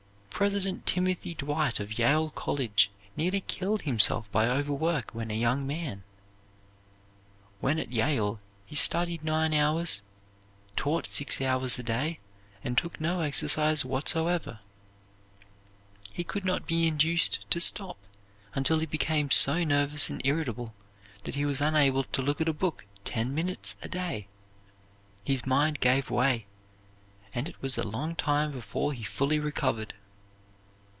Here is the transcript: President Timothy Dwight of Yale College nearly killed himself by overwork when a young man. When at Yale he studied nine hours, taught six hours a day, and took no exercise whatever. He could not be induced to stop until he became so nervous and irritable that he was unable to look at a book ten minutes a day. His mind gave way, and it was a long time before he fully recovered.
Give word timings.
President 0.41 0.87
Timothy 0.87 1.35
Dwight 1.35 1.79
of 1.79 1.99
Yale 1.99 2.31
College 2.31 2.89
nearly 3.15 3.41
killed 3.41 3.83
himself 3.83 4.25
by 4.31 4.49
overwork 4.49 5.11
when 5.13 5.29
a 5.29 5.37
young 5.37 5.67
man. 5.67 6.01
When 7.59 7.77
at 7.77 7.91
Yale 7.91 8.39
he 8.65 8.75
studied 8.75 9.23
nine 9.23 9.53
hours, 9.53 10.01
taught 10.75 11.05
six 11.05 11.39
hours 11.41 11.77
a 11.77 11.83
day, 11.83 12.17
and 12.63 12.75
took 12.75 12.99
no 12.99 13.19
exercise 13.21 13.85
whatever. 13.85 14.61
He 16.11 16.23
could 16.23 16.43
not 16.43 16.65
be 16.65 16.87
induced 16.87 17.45
to 17.51 17.61
stop 17.61 17.99
until 18.55 18.79
he 18.79 18.87
became 18.87 19.29
so 19.29 19.63
nervous 19.63 20.09
and 20.09 20.23
irritable 20.25 20.73
that 21.23 21.35
he 21.35 21.45
was 21.45 21.61
unable 21.61 22.03
to 22.05 22.21
look 22.23 22.41
at 22.41 22.49
a 22.49 22.53
book 22.53 22.83
ten 23.05 23.35
minutes 23.35 23.75
a 23.83 23.87
day. 23.87 24.25
His 25.23 25.45
mind 25.45 25.79
gave 25.81 26.09
way, 26.09 26.47
and 27.31 27.47
it 27.47 27.61
was 27.61 27.77
a 27.77 27.83
long 27.83 28.15
time 28.15 28.51
before 28.51 28.93
he 28.93 29.03
fully 29.03 29.37
recovered. 29.37 29.93